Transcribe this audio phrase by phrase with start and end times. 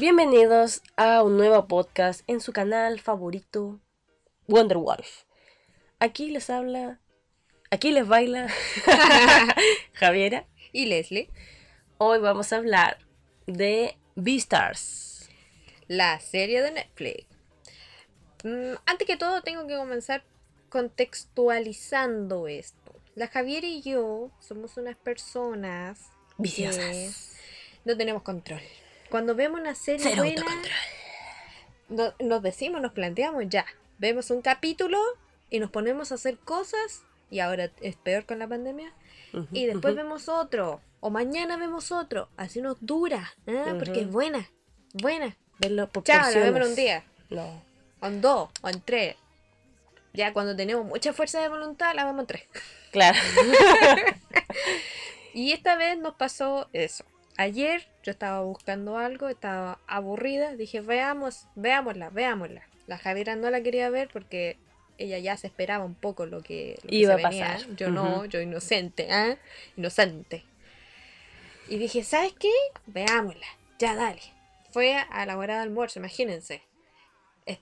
[0.00, 3.80] Bienvenidos a un nuevo podcast en su canal favorito,
[4.48, 5.24] Wonder Wolf.
[5.98, 6.98] Aquí les habla,
[7.70, 8.48] aquí les baila
[9.92, 10.46] Javiera.
[10.72, 11.28] Y Leslie,
[11.98, 12.96] Hoy vamos a hablar
[13.46, 15.28] de Beastars.
[15.86, 17.26] la serie de Netflix.
[18.42, 20.24] Mm, antes que todo, tengo que comenzar
[20.70, 22.94] contextualizando esto.
[23.16, 25.98] La Javiera y yo somos unas personas
[26.38, 27.36] que Viciosas.
[27.84, 28.62] no tenemos control.
[29.10, 30.44] Cuando vemos una serie Cero buena,
[31.88, 33.66] no- nos decimos, nos planteamos ya.
[33.98, 34.98] Vemos un capítulo
[35.50, 37.02] y nos ponemos a hacer cosas.
[37.30, 38.92] Y ahora es peor con la pandemia.
[39.52, 40.80] Y después vemos otro.
[41.00, 42.28] O mañana vemos otro.
[42.36, 43.32] Así nos dura.
[43.46, 43.74] ¿eh?
[43.78, 44.48] Porque es buena.
[44.94, 45.36] Buena.
[45.58, 47.04] Verlo por Chao, la vemos en un día.
[47.28, 47.62] No.
[48.00, 48.48] O en dos.
[48.62, 49.16] O en tres.
[50.12, 52.42] Ya cuando tenemos mucha fuerza de voluntad, la vemos en tres.
[52.90, 53.18] Claro.
[55.32, 57.04] Y esta vez nos pasó eso.
[57.40, 60.54] Ayer yo estaba buscando algo, estaba aburrida.
[60.56, 62.60] Dije, veamos, veámosla, veámosla.
[62.86, 64.58] La Javiera no la quería ver porque
[64.98, 67.46] ella ya se esperaba un poco lo que, lo que Iba se a venía.
[67.54, 67.76] pasar.
[67.76, 69.38] Yo no, yo inocente, ¿ah?
[69.78, 70.44] Inocente.
[71.70, 72.52] Y dije, ¿sabes qué?
[72.84, 73.46] Veámosla.
[73.78, 74.20] Ya, dale.
[74.70, 76.60] Fue a la hora de almuerzo, imagínense.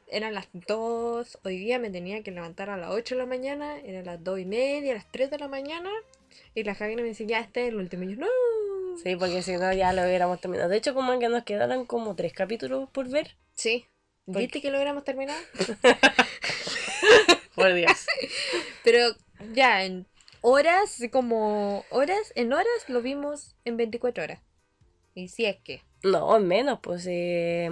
[0.08, 3.78] Eran las 2, hoy día me tenía que levantar a las 8 de la mañana,
[3.78, 5.90] eran las 2 y media, las 3 de la mañana,
[6.56, 8.02] y la Javiera me dice, ya este es el último.
[8.02, 8.26] Y yo, no.
[9.02, 10.68] Sí, porque si no ya lo hubiéramos terminado.
[10.68, 13.36] De hecho, como que nos quedaron como tres capítulos por ver.
[13.54, 13.86] Sí.
[14.26, 15.36] ¿Por ¿Viste que logramos terminar?
[17.54, 17.92] Por Dios.
[18.84, 19.08] Pero
[19.52, 20.06] ya en
[20.42, 24.40] horas, como horas, en horas lo vimos en 24 horas.
[25.14, 27.68] Y si es que No, en menos, pues eh,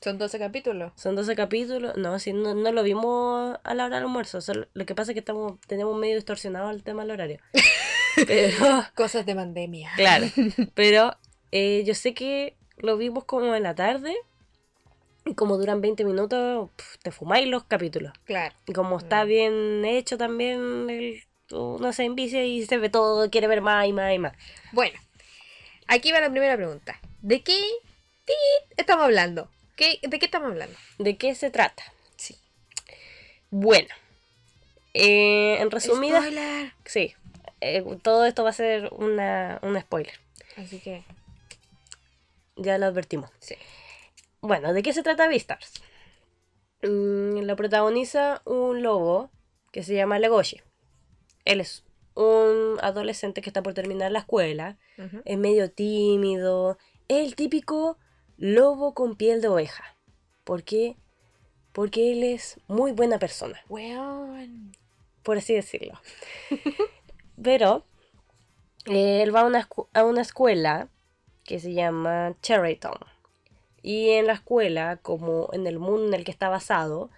[0.00, 0.92] son 12 capítulos.
[0.96, 1.96] son 12 capítulos.
[1.96, 4.40] No, si no, no lo vimos a la hora del almuerzo.
[4.40, 7.38] solo- lo que pasa es que estamos, tenemos medio distorsionado el tema del horario.
[8.26, 9.90] Pero, Cosas de pandemia.
[9.96, 10.26] claro.
[10.74, 11.16] Pero
[11.50, 14.14] eh, yo sé que lo vimos como en la tarde.
[15.24, 18.12] Y como duran 20 minutos, pf, te fumáis los capítulos.
[18.24, 18.54] Claro.
[18.66, 19.28] Y como está Mm.
[19.28, 23.92] bien hecho también, el, uno se envicia y se ve todo, quiere ver más y
[23.92, 24.32] más y más.
[24.72, 24.98] Bueno,
[25.86, 26.98] aquí va la primera pregunta.
[27.20, 27.56] ¿De qué
[28.76, 29.48] estamos hablando?
[29.76, 30.76] ¿Qué, ¿De qué estamos hablando?
[30.98, 31.84] ¿De qué se trata?
[32.16, 32.36] Sí.
[33.50, 33.94] Bueno,
[34.94, 36.72] eh, en resumidas, Spoiler.
[36.84, 37.14] sí,
[37.62, 40.14] eh, todo esto va a ser una, un spoiler,
[40.56, 41.04] Así que,
[42.56, 43.30] ya lo advertimos.
[43.38, 43.54] sí.
[44.40, 45.72] Bueno, ¿de qué se trata Beastars?
[46.82, 49.30] Mm, lo protagoniza un lobo
[49.70, 50.60] que se llama Legoshi.
[51.44, 51.84] Él es
[52.14, 54.78] un adolescente que está por terminar la escuela,
[55.24, 56.76] es medio tímido,
[57.08, 57.98] es el típico
[58.36, 59.96] lobo con piel de oveja.
[60.42, 60.96] ¿Por qué?
[61.72, 63.62] Porque él es muy buena persona.
[63.68, 64.72] Weón.
[65.22, 66.00] por así decirlo.
[67.40, 67.84] Pero
[68.86, 70.88] eh, él va a una, a una escuela
[71.44, 72.98] que se llama Cherryton.
[73.82, 77.10] Y en la escuela, como en el mundo en el que está basado,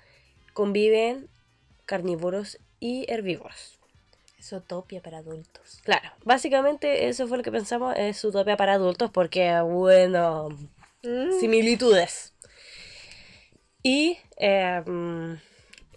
[0.52, 1.28] conviven
[1.84, 3.78] carnívoros y herbívoros.
[4.38, 5.80] Es utopia para adultos.
[5.84, 10.48] Claro, básicamente eso fue lo que pensamos, es utopía para adultos porque, bueno,
[11.04, 11.38] Mm.
[11.38, 12.32] similitudes.
[13.82, 15.34] Y eh, mm,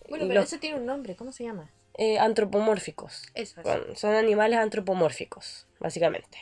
[0.10, 1.16] Bueno, pero eso tiene un nombre.
[1.16, 1.70] ¿Cómo se llama?
[1.98, 3.24] Eh, antropomórficos.
[3.34, 3.64] Eso es.
[3.66, 6.38] Bueno, son animales antropomórficos, básicamente.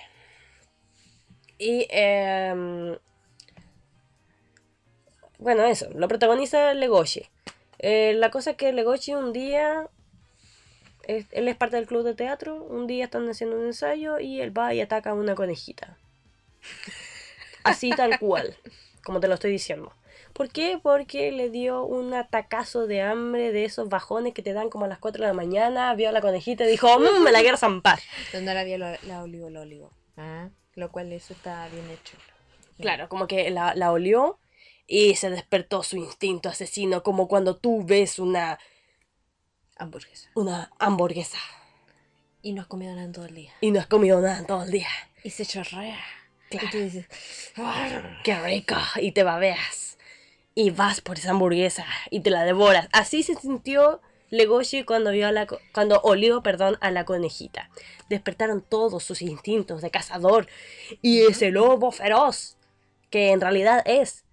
[1.58, 2.98] Y em,
[5.40, 7.26] bueno, eso, lo protagoniza Legoshi.
[7.80, 9.88] Eh, la cosa es que Legoshi un día,
[11.04, 14.42] es- él es parte del club de teatro, un día están haciendo un ensayo y
[14.42, 15.98] él va y ataca a una conejita.
[17.64, 18.56] Así tal cual,
[19.04, 19.94] como te lo estoy diciendo.
[20.36, 20.78] ¿Por qué?
[20.84, 24.88] Porque le dio un atacazo de hambre de esos bajones que te dan como a
[24.90, 27.56] las 4 de la mañana, vio a la conejita y dijo, "Mm, me la quiero
[27.56, 28.00] zampar.
[28.34, 29.94] Donde la vio la, la olivo, la olivo.
[30.18, 32.18] Ah, lo cual eso está bien hecho.
[32.80, 34.38] Claro, como que la, la olió
[34.88, 38.60] y se despertó su instinto asesino, como cuando tú ves una,
[39.78, 40.30] Hamburguesa.
[40.36, 41.38] una hamburguesa
[42.42, 43.52] Y no has comido nada en todo el día.
[43.62, 44.90] y no has comido nada todo el día.
[45.24, 45.98] Y se chorrea.
[46.50, 46.68] Claro.
[46.68, 47.08] Y tú dices,
[48.26, 48.76] ¡Qué rico!
[49.02, 49.95] Y te babeas.
[50.56, 52.88] Y vas por esa hamburguesa y te la devoras.
[52.94, 57.70] Así se sintió Legoshi cuando vio a la cuando olió, perdón, a la conejita.
[58.10, 60.48] Despertaron todos sus instintos de cazador
[61.02, 62.58] y ese lobo feroz
[63.10, 64.24] que en realidad es.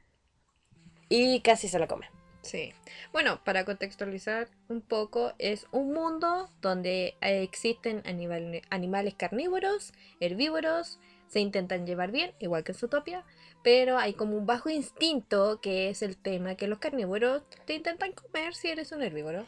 [1.09, 2.09] Y casi se la come.
[2.43, 2.73] Sí.
[3.13, 10.99] Bueno, para contextualizar un poco, es un mundo donde eh, existen animal- animales carnívoros, herbívoros,
[11.29, 13.25] se intentan llevar bien, igual que en Zootopia,
[13.63, 18.13] pero hay como un bajo instinto que es el tema que los carnívoros te intentan
[18.13, 19.45] comer si eres un herbívoro.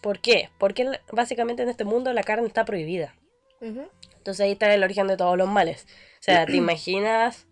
[0.00, 0.50] ¿Por qué?
[0.58, 3.14] Porque básicamente en este mundo la carne está prohibida.
[3.60, 5.86] Entonces ahí está el origen de todos los males.
[6.20, 7.46] O sea, ¿te imaginas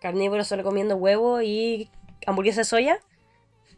[0.00, 1.88] carnívoros solo comiendo huevo y
[2.26, 3.00] hamburguesa de soya,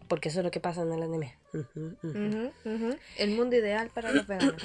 [0.08, 1.36] porque eso es lo que pasa en el anime.
[1.52, 2.98] Ujú, ujú.
[3.18, 4.62] El mundo ideal para los veganos.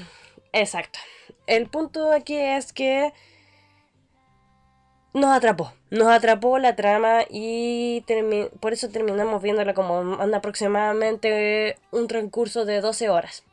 [0.53, 0.99] Exacto.
[1.47, 3.13] El punto aquí es que
[5.13, 5.73] nos atrapó.
[5.89, 8.03] Nos atrapó la trama y
[8.59, 13.43] por eso terminamos viéndola como en aproximadamente un transcurso de 12 horas.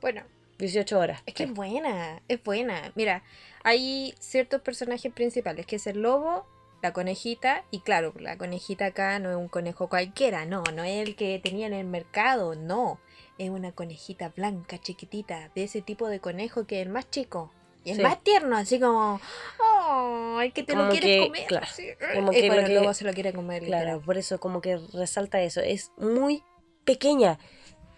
[0.00, 0.22] Bueno,
[0.58, 1.22] 18 horas.
[1.26, 1.50] es que Sí.
[1.50, 2.92] es buena, es buena.
[2.94, 3.22] Mira,
[3.64, 6.46] hay ciertos personajes principales, que es el lobo,
[6.82, 11.06] la conejita, y claro, la conejita acá no es un conejo cualquiera, no, no es
[11.08, 12.98] el que tenía en el mercado, no.
[13.38, 17.52] Es una conejita blanca, chiquitita, de ese tipo de conejo que es el más chico.
[17.84, 18.02] Y el Sí.
[18.02, 19.20] más tierno, así como,
[19.58, 21.46] oh, el que te lo quieres que, comer.
[21.46, 21.66] claro,
[22.14, 24.00] como Y que lo lobo se lo quiere comer, Claro, literal.
[24.04, 25.60] por eso como que resalta eso.
[25.60, 26.42] Es muy
[26.84, 27.38] pequeña.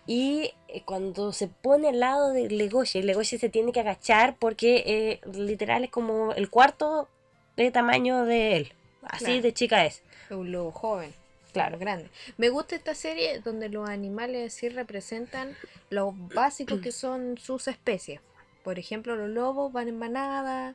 [0.06, 4.82] Y eh, cuando se pone al lado de Legoshi, Legoshi se tiene que agachar porque
[4.86, 7.08] eh, literal es como el cuarto
[7.56, 8.72] de tamaño de él.
[9.02, 9.42] Así Claro.
[9.42, 10.02] de chica es.
[10.26, 11.12] Es un lobo joven.
[11.52, 11.78] Claro.
[11.78, 12.10] grande.
[12.36, 15.56] Me gusta esta serie donde los animales sí representan
[15.88, 18.20] lo básico que son sus especies.
[18.64, 20.74] Por ejemplo, los lobos van en manada,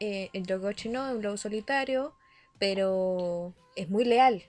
[0.00, 2.14] eh, el Yogochi no, es un lobo solitario,
[2.58, 4.44] pero es muy leal,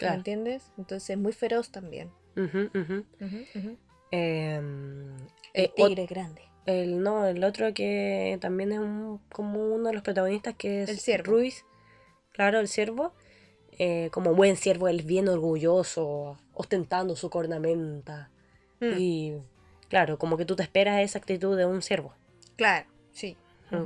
[0.00, 0.70] ¿me entiendes?
[0.78, 2.10] Entonces es muy feroz también.
[4.10, 5.16] Em,
[5.52, 6.42] El eh, tigre grande.
[6.66, 10.88] el, no, el otro que también es un, como uno de los protagonistas que es
[10.90, 11.32] El ciervo.
[11.32, 11.64] Ruiz.
[12.32, 13.12] Claro, el ciervo.
[13.78, 18.30] Eh, como buen ciervo, él bien orgulloso, ostentando su cornamenta.
[18.80, 19.36] Mm, Y
[19.88, 22.14] claro, como que tú te esperas esa actitud de un ciervo.
[22.56, 23.36] Claro, sí.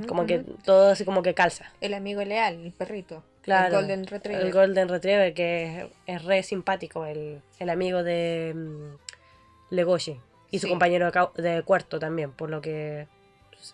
[0.07, 1.71] Como que todo así como que calza.
[1.81, 3.23] El amigo leal, el perrito.
[3.41, 3.79] Claro.
[3.79, 4.45] El Golden Retriever.
[4.45, 10.19] El Golden Retriever, que es, es re simpático, el, el amigo de mm, Legoshi.
[10.51, 13.07] Y su compañero de, de cuarto también, por lo que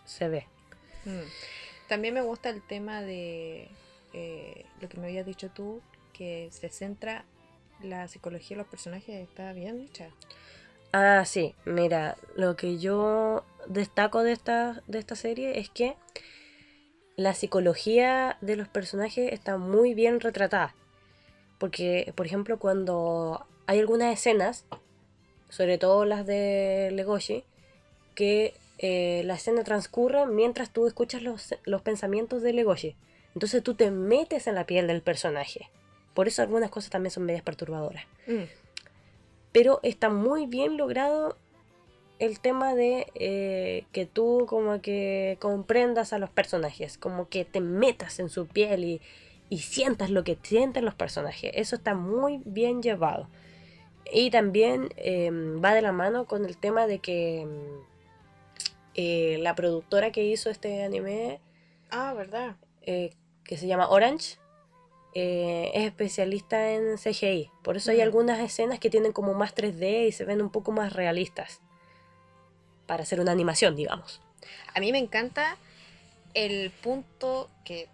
[0.05, 0.45] se ve.
[1.05, 1.87] Mm.
[1.87, 3.67] También me gusta el tema de
[4.13, 5.81] eh, lo que me habías dicho tú,
[6.13, 7.25] que se centra
[7.81, 10.09] la psicología de los personajes, está bien hecha.
[10.91, 15.95] Ah, sí, mira, lo que yo destaco de esta, de esta serie es que
[17.15, 20.75] la psicología de los personajes está muy bien retratada.
[21.57, 24.65] Porque, por ejemplo, cuando hay algunas escenas,
[25.49, 27.43] sobre todo las de Legoshi,
[28.15, 32.95] que eh, la escena transcurre mientras tú escuchas los, los pensamientos de Legoshi.
[33.33, 35.69] Entonces tú te metes en la piel del personaje.
[36.13, 38.43] Por eso algunas cosas también son medias perturbadoras Mm,
[39.51, 41.37] pero está muy bien logrado
[42.19, 47.61] el tema de eh, que tú como que comprendas a los personajes, como que te
[47.61, 49.01] metas en su piel y,
[49.49, 51.51] y sientas lo que sienten los personajes.
[51.53, 53.29] Eso está muy bien llevado.
[54.11, 57.81] Y también eh, va de la mano con el tema de que mm,
[58.95, 61.39] eh, la productora que hizo este anime,
[61.91, 62.55] Ah, ¿verdad?
[62.81, 63.11] eh,
[63.43, 64.37] que se llama Orange,
[65.13, 67.51] eh, es especialista en CGI.
[67.63, 68.03] Por eso hay Mm.
[68.03, 71.61] algunas escenas que tienen como más 3D y se ven un poco más realistas.
[72.85, 74.21] Para hacer una animación, digamos.
[74.73, 75.57] A mí me encanta
[76.33, 77.89] el punto que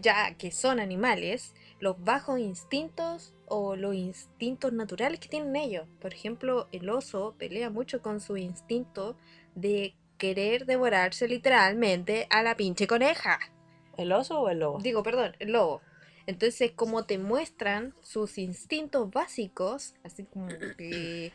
[0.00, 5.86] ya que son animales, los bajos instintos o los instintos naturales que tienen ellos.
[6.00, 9.16] Por ejemplo, el oso pelea mucho con su instinto
[9.54, 13.38] de querer devorarse literalmente a la pinche coneja.
[13.96, 14.78] ¿El oso o el lobo?
[14.80, 15.80] Digo, perdón, el lobo.
[16.28, 21.32] Entonces, como te muestran sus instintos básicos, así como que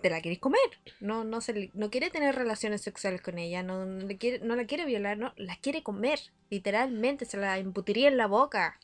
[0.00, 0.60] te la quieres comer.
[1.00, 4.38] No, no, se le- no quiere tener relaciones sexuales con ella, no, no le quiere,
[4.38, 6.20] no la quiere violar, no, la quiere comer.
[6.48, 8.78] Literalmente, se la embutiría en la boca.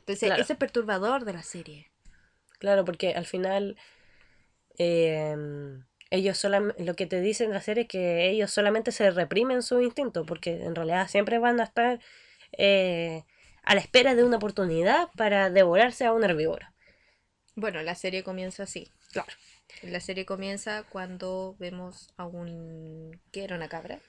[0.00, 0.42] Entonces, Claro.
[0.42, 1.90] ese es perturbador de la serie.
[2.58, 3.78] Claro, porque al final
[4.78, 5.34] eh,
[6.10, 9.80] ellos solamente, lo que te dicen la serie es que ellos solamente se reprimen su
[9.80, 12.00] instinto, porque en realidad siempre van a estar
[12.58, 13.24] eh,
[13.62, 16.66] a la espera de una oportunidad para devorarse a un herbívoro.
[17.54, 18.90] Bueno, la serie comienza así.
[19.12, 19.32] Claro.
[19.82, 23.20] La serie comienza cuando vemos a un...
[23.30, 24.00] ¿Qué era una cabra?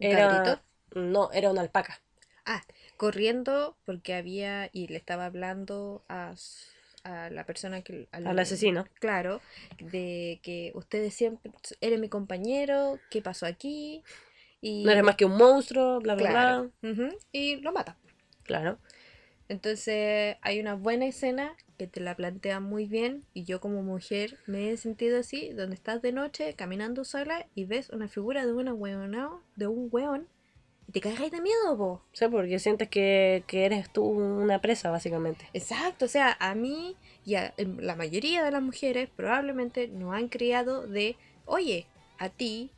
[0.00, 0.50] Un cabrito.
[0.50, 0.62] Era,
[0.94, 2.00] no, era una alpaca.
[2.46, 2.64] Ah,
[2.96, 6.34] corriendo porque había y le estaba hablando a,
[7.04, 8.86] a la persona que Al asesino.
[9.00, 9.40] Claro,
[9.78, 14.02] de que ustedes siempre eres mi compañero, ¿qué pasó aquí?
[14.60, 17.10] Y No eres más que un monstruo, bla, bla, claro, bla.
[17.32, 17.96] y lo mata.
[18.48, 18.78] Claro.
[19.48, 24.38] Entonces hay una buena escena que te la plantea muy bien y yo como mujer
[24.46, 28.52] me he sentido así, donde estás de noche caminando sola y ves una figura de
[28.52, 30.28] una hueonao, de un hueón
[30.86, 32.00] y te cagas de miedo, vos.
[32.12, 35.46] Sí, porque sientes que, que eres tú una presa, básicamente.
[35.52, 40.28] Exacto, o sea, a mí y a la mayoría de las mujeres probablemente no han
[40.28, 41.86] criado de, oye,
[42.18, 42.70] a ti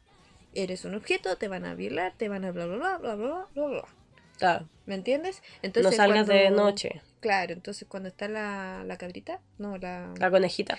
[0.54, 3.48] eres un objeto, te van a violar, te van a bla bla bla bla bla
[3.54, 4.00] bla bla.
[4.40, 4.68] Claro.
[4.87, 5.40] ¿Me entiendes?
[5.42, 7.00] No Entonces, salgas de cuando- noche.
[7.20, 10.12] Claro, entonces cuando está la, la cabrita, no, la...
[10.18, 10.78] La conejita.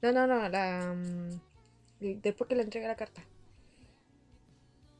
[0.00, 0.94] No, no, no, la...
[0.96, 1.40] mm,
[2.22, 3.22] Después que le entrega la carta.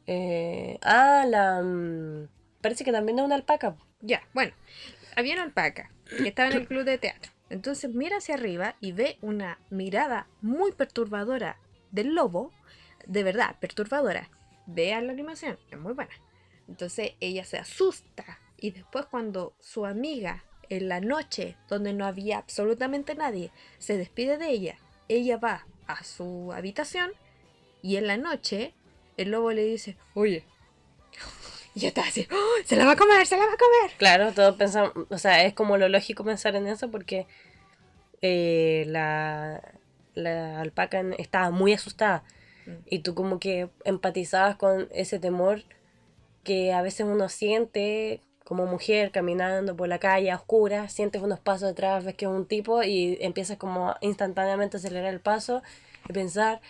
[0.07, 1.63] Eh, ah, la.
[1.63, 2.29] mm,
[2.61, 3.77] parece que también es una alpaca.
[4.01, 4.53] Ya, bueno,
[5.17, 7.33] había una alpaca que estaba en el club de teatro.
[7.49, 11.59] Entonces mira hacia arriba y ve una mirada muy perturbadora
[11.91, 12.53] del lobo,
[13.07, 14.29] de verdad, perturbadora.
[14.67, 16.13] Vean la animación, es muy buena.
[16.71, 22.39] Entonces ella se asusta y después cuando su amiga en la noche, donde no había
[22.39, 27.11] absolutamente nadie, se despide de ella, ella va a su habitación
[27.83, 28.73] y en la noche
[29.17, 30.45] el lobo le dice, oye,
[31.75, 32.65] y ya está así, "¡Oh!
[32.65, 33.97] se la va a comer, se la va a comer.
[33.99, 34.93] Claro, todos pensamos.
[35.11, 37.27] O sea, es como lo lógico pensar en eso porque
[38.23, 39.61] eh, la,
[40.15, 42.23] la alpaca estaba muy asustada.
[42.67, 42.73] Mm.
[42.87, 45.65] Y tú, como que empatizabas con ese temor
[46.51, 51.39] que a veces uno siente como mujer caminando por la calle a oscuras, sientes unos
[51.39, 55.63] pasos detrás, ves que es un tipo y empiezas como instantáneamente a acelerar el paso
[56.09, 56.61] y pensar,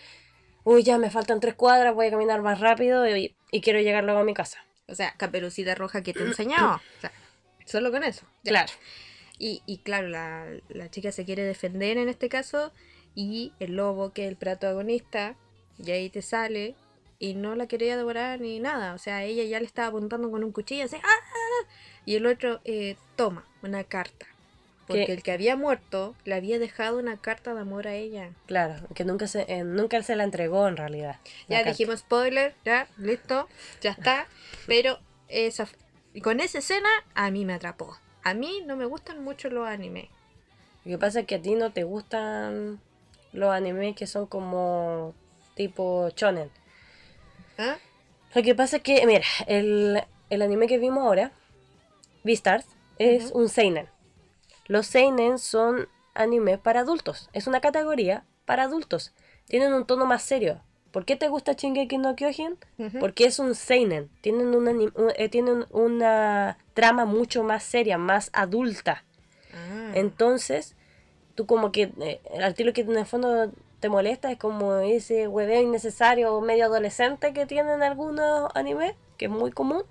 [0.65, 4.05] uy, ya me faltan tres cuadras, voy a caminar más rápido y, y quiero llegar
[4.05, 4.59] luego a mi casa.
[4.87, 6.25] O sea, caperucita roja que te.
[6.25, 6.79] O sea,
[7.65, 8.27] solo con eso.
[8.43, 8.51] ya.
[8.51, 8.73] Claro.
[9.39, 12.71] Y, y claro, la, la chica se quiere defender en este caso
[13.15, 15.37] y el lobo, que es el protagonista,
[15.83, 16.75] y ahí te sale
[17.21, 18.95] y no la quería devorar ni nada.
[18.95, 20.97] O sea, ella ya le estaba apuntando con un cuchillo así.
[20.97, 21.69] ¡ah!
[22.07, 24.27] Y el otro eh, toma una carta.
[24.87, 25.13] Porque ¿Qué?
[25.13, 28.31] el que había muerto le había dejado una carta de amor a ella.
[28.47, 31.21] Claro, que nunca se, eh, nunca se la entregó en realidad.
[31.47, 31.71] Ya carta.
[31.71, 33.49] dijimos spoiler, ya, listo,
[33.83, 34.27] ya está.
[34.67, 34.99] Pero
[35.29, 35.69] esa,
[36.23, 37.99] con esa escena a mí me atrapó.
[38.25, 40.09] A mí no me gustan mucho los animes.
[40.85, 42.81] Lo que pasa es que a ti no te gustan
[43.33, 45.15] los animes que son como
[45.55, 46.51] tipo shonen.
[47.61, 47.77] ¿Ah?
[48.35, 51.33] Lo que pasa es que, mira, el, el anime que vimos ahora,
[52.25, 52.67] Beastars,
[52.99, 53.89] es un seinen.
[54.67, 57.29] Los seinen son animes para adultos.
[57.33, 59.13] Es una categoría para adultos.
[59.47, 60.61] Tienen un tono más serio.
[60.93, 62.57] ¿Por qué te gusta Shingeki no Kyojin?
[63.01, 64.11] Porque es un seinen.
[64.21, 69.05] Tienen una, un- eh, tienen una trama mucho más seria, más adulta.
[69.55, 69.93] Ah.
[69.95, 70.77] Entonces,
[71.35, 75.27] tú como que eh, el estilo que en el fondo te molesta es como ese
[75.27, 79.83] hueveo innecesario medio adolescente que tienen algunos animes, que es muy común,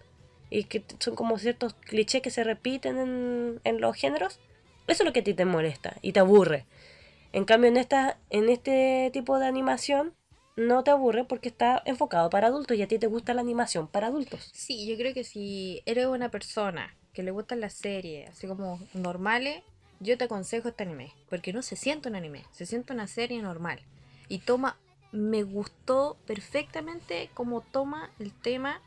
[0.50, 4.40] y que son como ciertos clichés que se repiten en, en los géneros.
[4.88, 6.66] Eso es lo que a ti te molesta y te aburre.
[7.32, 10.14] En cambio, en, esta, en este tipo de animación
[10.56, 13.88] no te aburre porque está enfocado para adultos y a ti te gusta la animación
[13.88, 14.50] para adultos.
[14.54, 18.80] Sí, yo creo que si eres una persona que le gustan las series, así como
[18.94, 19.62] normales,
[20.00, 21.14] yo te aconsejo este anime.
[21.30, 23.80] Porque no se siente un anime, se siente una serie normal.
[24.28, 24.78] Y toma,
[25.12, 28.82] me gustó perfectamente como toma el tema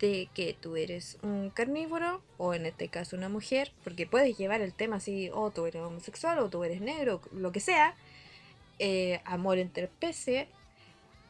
[0.00, 4.60] de que tú eres un carnívoro, o en este caso una mujer, porque puedes llevar
[4.60, 7.94] el tema así, o tú eres homosexual, o tú eres negro, lo que sea,
[8.78, 10.46] eh, amor entre especies,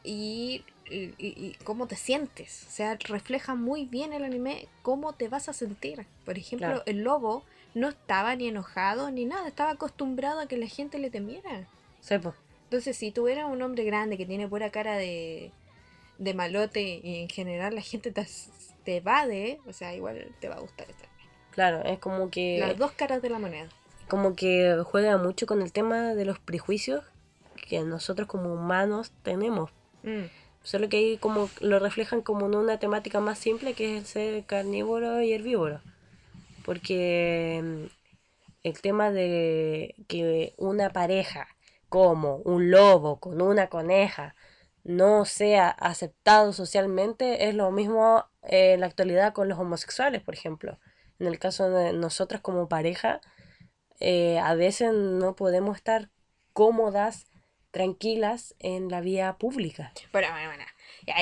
[0.05, 2.67] y, y- y- y cómo te sientes.
[2.69, 6.07] O sea, refleja muy bien el anime cómo te vas a sentir.
[6.25, 6.83] Por ejemplo, Claro.
[6.87, 11.11] el lobo no estaba ni enojado ni nada, estaba acostumbrado a que la gente le
[11.11, 11.67] temiera.
[12.01, 12.35] Sepo.
[12.65, 15.53] Entonces, si tú un hombre grande que tiene pura cara de,
[16.19, 18.27] de malote y en general la gente te,
[18.85, 21.09] te evade, o sea, igual te va a gustar anime.
[21.51, 22.59] Claro, es como que...
[22.61, 23.69] Las dos caras de la moneda.
[24.09, 27.05] como que juega mucho con el tema de los prejuicios
[27.69, 29.71] que nosotros como humanos tenemos.
[30.03, 30.27] Mm,
[30.63, 34.07] Solo que ahí como lo reflejan como en una temática más simple que es el
[34.07, 35.81] ser carnívoro y herbívoro.
[36.69, 37.85] Porque mm,
[38.63, 41.49] el tema de que una pareja
[41.89, 44.35] como un lobo con una coneja
[44.85, 50.79] no sea aceptado socialmente es lo mismo en la actualidad con los homosexuales, por ejemplo.
[51.19, 53.23] En el caso de nosotras como pareja,
[53.99, 56.11] eh, a veces no podemos estar
[56.53, 57.25] cómodas,
[57.71, 59.95] tranquilas en la vía pública.
[60.13, 60.65] Bueno, bueno, bueno.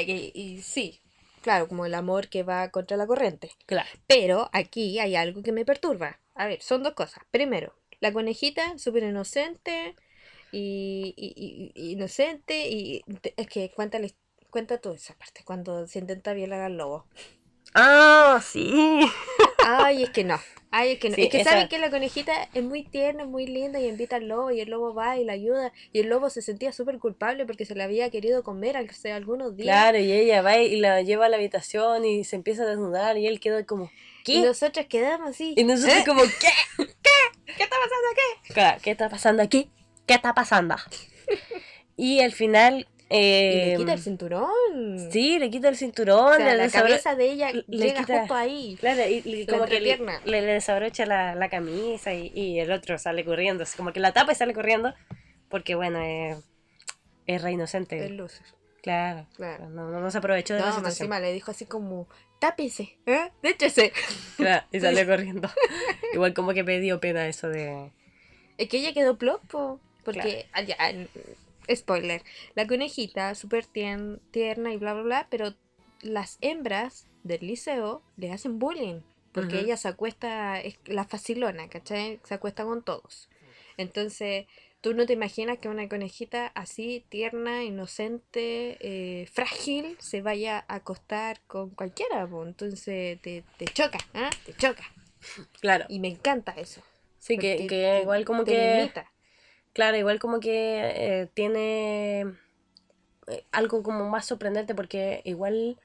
[0.08, 1.00] Y- y sí,
[1.46, 3.52] claro, como el amor que va contra la corriente.
[3.66, 3.88] Claro.
[4.08, 6.18] Pero aquí hay algo que me perturba.
[6.34, 7.22] A ver, son dos cosas.
[7.30, 9.94] Primero, la conejita, súper inocente
[10.50, 13.04] y, y- y- y- inocente y
[13.36, 14.00] es que cuenta,
[14.50, 17.06] cuenta toda esa parte, cuando se intenta violar al lobo.
[17.74, 19.08] Ah, sí.
[19.68, 20.38] Ay, es que no.
[20.70, 21.14] Ay, es que no.
[21.16, 23.88] Sí, es que esa- saben que la conejita es muy tierna, es muy linda y
[23.88, 26.72] invita al lobo y el lobo va y la ayuda y el lobo se sentía
[26.72, 29.66] súper culpable porque se la había querido comer hace algunos días.
[29.74, 33.16] Claro, y ella va y la lleva a la habitación y se empieza a desnudar
[33.16, 33.90] y él queda como,
[34.24, 34.34] ¿qué?
[34.34, 35.54] Y nosotros quedamos así.
[35.56, 36.04] Y nosotros ¿Eh?
[36.06, 36.84] como, ¿qué?
[37.56, 38.52] ¿Qué está pasando aquí?
[38.52, 39.70] Claro, ¿Qué está pasando aquí?
[40.06, 40.76] ¿Qué está pasando?
[41.96, 45.10] y al final y le Eh, quita el cinturón.
[45.12, 48.18] Sí, le quita el cinturón, O sea, le la cabeza de ella le llega quita-
[48.20, 48.76] justo ahí.
[48.80, 52.72] Claro, y, y La como que le, le- desabrocha la, la camisa y, y el
[52.72, 54.92] otro sale corriendo, así como que la tapa y sale corriendo,
[55.48, 56.36] porque bueno, eh,
[57.26, 58.04] es re inocente.
[58.04, 58.44] El loser.
[58.82, 59.68] Claro, Claro.
[59.68, 61.06] no, no, no se aprovechó de la No, más situación.
[61.06, 62.06] encima le dijo así como,
[62.40, 63.30] tápese, ¿eh?
[63.42, 63.92] Déchese.
[64.36, 65.48] Claro, y salió corriendo.
[66.12, 67.90] Igual como que me dio pena eso de...
[68.58, 71.08] Es que ella quedó plop, po, porque, n-
[71.74, 72.22] spoiler,
[72.54, 75.54] la conejita, súper tierna y bla, bla, bla, pero
[76.02, 79.00] las hembras del liceo le hacen bullying,
[79.32, 82.20] porque ella se acuesta, es la facilona, ¿cachai?
[82.24, 83.28] Se acuesta con todos.
[83.76, 84.46] Entonces,
[84.80, 90.76] tú no te imaginas que una conejita así, tierna, inocente, eh, frágil, se vaya a
[90.76, 94.30] acostar con cualquiera, entonces te, te choca, ¿ah?
[94.44, 94.84] Te choca.
[95.60, 96.82] Claro, Y me encanta eso.
[97.18, 98.76] sí, que, igual como te que...
[98.76, 99.10] limita.
[99.76, 102.20] Claro, igual como que eh, tiene
[103.26, 105.78] eh, algo como más sorprendente porque igual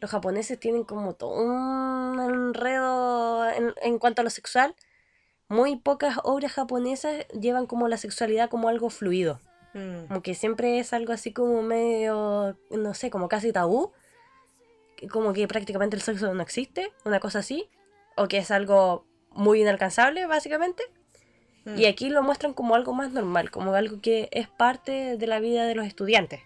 [0.00, 4.74] los japoneses tienen como todo un enredo en, en cuanto a lo sexual.
[5.46, 9.38] Muy pocas obras japonesas llevan como la sexualidad como algo fluido.
[9.74, 10.06] Mm.
[10.08, 13.92] Como que siempre es algo así como medio, no sé, como casi tabú.
[15.12, 17.70] Como que prácticamente el sexo no existe, una cosa así.
[18.16, 20.82] O que es algo muy inalcanzable, básicamente.
[21.64, 21.78] Mm.
[21.78, 25.40] Y aquí lo muestran como algo más normal, como algo que es parte de la
[25.40, 26.40] vida de los estudiantes.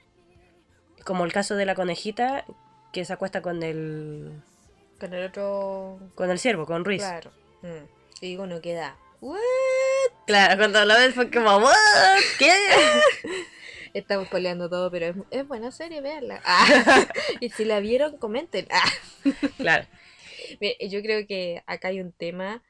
[1.05, 2.45] Como el caso de la conejita
[2.93, 4.43] que se acuesta con el
[4.99, 5.99] Con el otro.
[6.15, 7.03] con el ciervo, con Ruiz.
[7.03, 7.31] Claro.
[7.63, 7.85] Mm.
[8.21, 8.97] Y digo, no queda.
[9.21, 9.39] ¿What?
[10.27, 11.75] Claro, cuando lo ves fue como ¿What?
[12.39, 12.53] ¿Qué?
[13.95, 16.41] Estamos peleando todo, pero es, es buena serie, veanla.
[16.45, 17.07] Ah.
[17.41, 18.67] y si la vieron, comenten.
[18.71, 18.91] Ah.
[19.57, 19.87] claro.
[20.61, 22.63] Mira, yo creo que acá hay un tema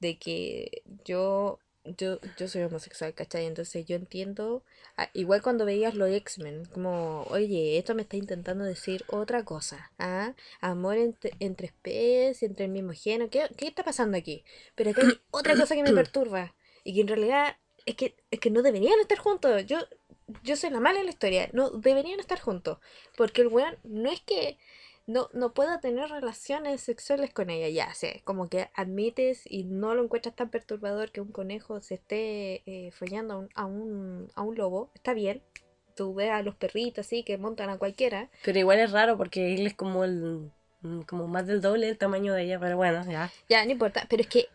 [0.00, 3.46] de que yo, yo, yo soy homosexual, ¿cachai?
[3.46, 4.62] Entonces yo entiendo,
[4.96, 9.90] ah, igual cuando veías los X-Men, como, oye, esto me está intentando decir otra cosa,
[9.98, 10.34] ¿ah?
[10.60, 14.44] Amor entre, entre especies, entre el mismo género, ¿qué, qué está pasando aquí?
[14.74, 17.56] Pero acá hay otra cosa que me perturba, y que en realidad
[17.86, 19.78] es que, es que no deberían estar juntos, yo,
[20.42, 22.78] yo soy la mala en la historia, no deberían estar juntos,
[23.16, 24.58] porque el weón no es que
[25.10, 29.94] no, no pueda tener relaciones sexuales con ella, ya sé, como que admites y no
[29.94, 34.30] lo encuentras tan perturbador que un conejo se esté eh, follando a un, a, un,
[34.34, 35.42] a un lobo, está bien,
[35.94, 39.54] tú ves a los perritos así que montan a cualquiera, Pero igual es raro porque
[39.54, 40.50] él es como el
[41.06, 43.30] como más del doble del tamaño de ella, pero bueno, ya.
[43.50, 44.48] ya, no importa, pero es que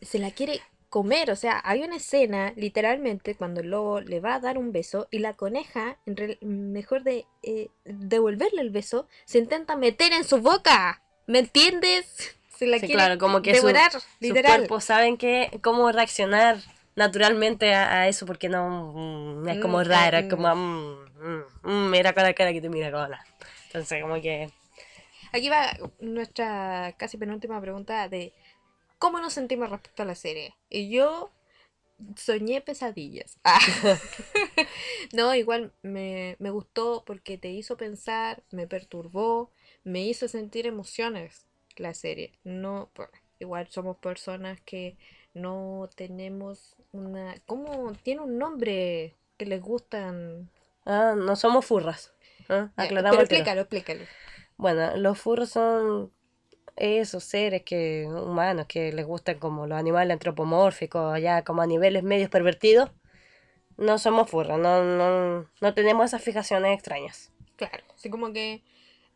[0.00, 0.60] se la quiere
[0.96, 4.72] comer, o sea, hay una escena literalmente cuando el lobo le va a dar un
[4.72, 10.12] beso y la coneja, en real- mejor de eh, devolverle el beso, se intenta meter
[10.12, 12.36] en su boca, ¿me entiendes?
[12.58, 14.40] Se la Sí, quiere claro, como que su- devorar, Sus literal.
[14.40, 16.58] cuerpos saben que cómo reaccionar
[16.96, 20.26] naturalmente a, a eso porque no mm, es como Mm, raro, es mm.
[20.26, 23.24] como mm, mira con la cara que te mira con la.
[23.66, 24.50] Entonces como que
[25.32, 28.32] Aquí va nuestra casi penúltima pregunta de
[29.02, 30.54] ¿cómo nos sentimos respecto a la serie?
[30.70, 31.32] Y yo
[32.14, 33.36] soñé pesadillas.
[33.42, 33.58] Ah.
[35.12, 39.50] no, igual me, me gustó porque te hizo pensar, me perturbó,
[39.82, 42.38] me hizo sentir emociones la serie.
[42.44, 42.92] No,
[43.40, 44.96] igual somos personas que
[45.34, 47.34] no tenemos una...
[47.46, 50.48] ¿Cómo tiene un nombre que les gustan?
[50.86, 52.12] ah, no somos furras.
[52.48, 52.70] ¿ah?
[52.76, 54.04] Ya, Aclaramos Pero explícalo, explícalo.
[54.58, 56.12] Bueno, los furros son
[56.76, 62.02] esos seres que humanos que les gustan como los animales antropomórficos, ya como a niveles
[62.02, 62.90] medios pervertidos.
[63.76, 67.32] No somos furros, no, no, no tenemos esas fijaciones extrañas.
[67.56, 68.62] Claro, así como que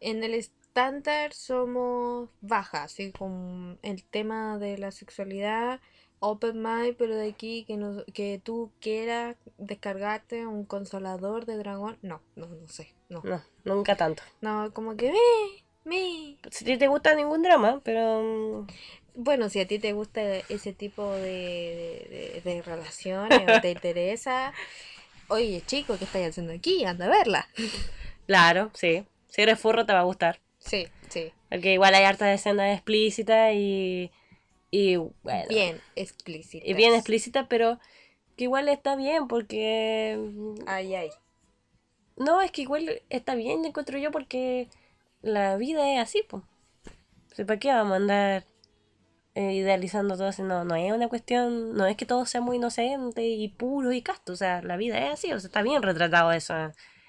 [0.01, 5.81] en el estándar somos bajas, así con el tema de la sexualidad,
[6.21, 11.99] open mind, pero de aquí que, no, que tú quieras descargarte un consolador de dragón,
[12.03, 14.23] no, no, no sé, no, No, nunca tanto.
[14.41, 15.19] no, como que me,
[15.87, 16.39] me.
[16.51, 18.67] Si a ti te gusta ningún drama, pero mm,
[19.15, 24.53] Bueno, si a ti te gusta ese tipo de, de, de relaciones o te interesa,
[25.29, 26.85] oye chico, ¿qué estáis haciendo aquí?
[26.85, 27.49] Anda a verla.
[28.27, 29.05] claro, sí.
[29.29, 30.41] Si eres furro te va a gustar.
[30.59, 34.11] Sí, sí, Porque igual hay hartas escenas explícitas y.
[34.71, 35.47] Y bueno.
[35.49, 36.67] bien explícita.
[36.67, 37.79] Y bien explícitas, pero
[38.37, 40.17] que igual está bien porque.
[40.19, 41.11] mm, Ay, ay.
[42.17, 44.69] No, es que igual está bien, encuentro yo, porque
[45.27, 46.43] la vida es así, pues.
[47.47, 48.45] ¿Para qué vamos a andar
[49.35, 50.43] eh, idealizando todo así?
[50.43, 54.03] No, no es una cuestión, no es que todo sea muy inocente y puro y
[54.03, 56.55] casto, o sea, la vida es así, o sea, está bien retratado eso,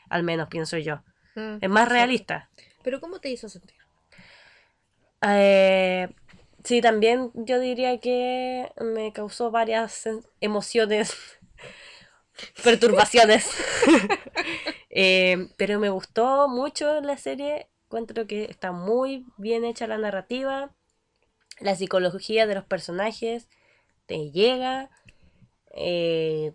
[0.10, 1.04] al menos pienso yo.
[1.36, 1.90] Mm, Es más sí.
[1.90, 2.50] realista.
[2.84, 3.78] Pero ¿cómo te hizo sentir?
[5.22, 6.10] Eh,
[6.64, 10.08] sí, también yo diría que me causó varias
[10.42, 11.16] emociones,
[12.64, 13.50] perturbaciones
[14.90, 17.68] Eh, pero me gustó mucho la serie.
[17.88, 20.72] Encuentro que está muy bien hecha la narrativa.
[21.60, 23.48] La psicología de los personajes
[24.06, 24.90] te llega.
[25.72, 26.54] eh,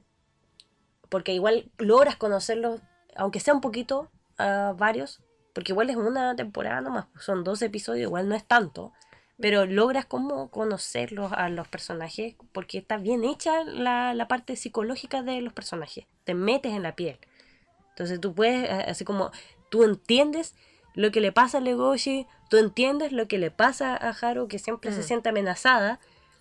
[1.09, 2.81] porque igual logras conocerlos,
[3.17, 5.21] aunque sea un poquito, a varios.
[5.55, 8.93] Porque igual es una temporada nomás, pues, son dos episodios, igual no es tanto.
[9.39, 15.23] Pero logras como conocerlos a los personajes porque está bien hecha la, la parte psicológica
[15.23, 16.07] de los personajes.
[16.25, 17.19] Te metes en la piel.
[17.91, 19.31] Entonces tú puedes, así como,
[19.71, 20.55] tú entiendes
[20.95, 24.59] lo que le pasa a Legoshi, tú entiendes lo que le pasa a Haru, que
[24.59, 25.05] siempre se Mm.
[25.05, 26.01] siente amenazada,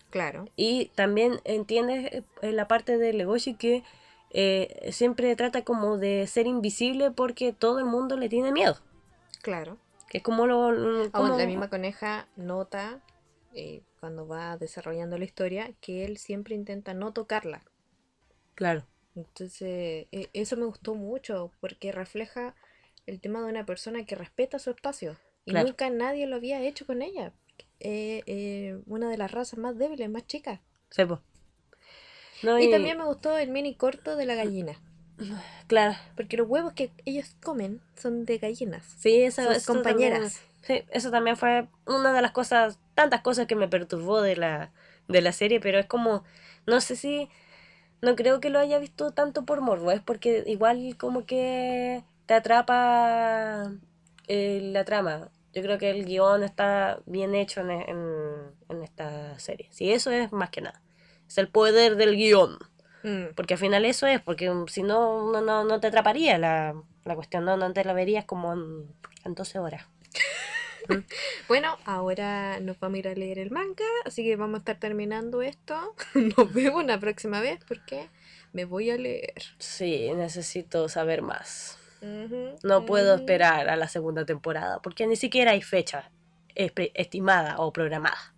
[0.10, 0.46] Claro.
[0.58, 3.84] y también entiendes eh, en la parte de Legoshi que
[4.34, 8.78] eh, siempre trata como de ser invisible porque todo el mundo le tiene miedo.
[9.42, 9.78] Claro.
[10.10, 10.64] Que es como lo...
[10.70, 13.02] Aún como- la misma coneja nota,
[13.54, 17.62] eh, cuando va desarrollando la historia, que él siempre intenta no tocarla.
[18.56, 18.84] Claro,
[19.16, 22.56] Entonces, e- eso me gustó mucho, porque refleja
[23.06, 25.18] el tema de una persona que respeta su espacio.
[25.46, 25.68] Y Claro.
[25.68, 27.34] nunca nadie lo había hecho con ella.
[27.80, 30.60] Eh, eh, una de las razas más débiles, más chicas.
[30.90, 31.22] sí, po.
[32.44, 34.80] No, Y también me gustó el mini corto de la gallina.
[35.68, 38.86] Claro, Porque los huevos que ellos comen son de gallinas.
[38.98, 40.40] sí, esa, Sus eso compañeras.
[40.64, 44.36] también- sí, eso también fue una de las cosas, tantas cosas que me perturbó de
[44.36, 44.74] la,
[45.08, 46.24] de la serie, pero es como,
[46.68, 47.30] no sé si,
[48.02, 52.36] no creo que lo haya visto tanto por morbo, es porque igual como que te
[52.38, 53.74] atrapa
[54.28, 55.30] eh, la trama.
[55.54, 59.68] Yo creo que el guion está bien hecho en, en- en esta serie.
[59.72, 60.82] Sí, eso es más que nada.
[61.28, 62.58] Es el poder del guion.
[63.04, 63.34] Mm.
[63.36, 67.16] Porque al final eso es, porque si no, no, no, no te atraparía la, la
[67.16, 68.88] cuestión, no, no te la verías como en,
[69.26, 69.86] en 12 horas.
[71.48, 74.80] Bueno, ahora nos vamos a ir a leer el manga, así que vamos a estar
[74.80, 75.96] terminando esto.
[76.38, 78.10] Nos vemos la próxima vez porque
[78.52, 79.44] me voy a leer.
[79.60, 81.78] Sí, necesito saber más.
[82.64, 86.12] No puedo esperar a la segunda temporada, porque ni siquiera hay fecha
[86.56, 88.34] estimada o programada.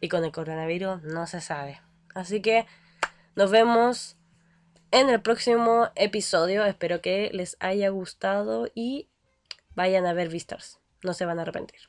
[0.00, 1.80] Y con el coronavirus no se sabe.
[2.14, 2.66] Así que
[3.34, 4.16] nos vemos
[4.90, 6.64] en el próximo episodio.
[6.64, 9.08] Espero que les haya gustado y
[9.74, 10.80] vayan a ver Vistas.
[11.02, 11.80] No se van a arrepentir.